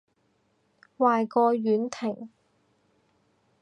[0.97, 2.29] 壞過婉婷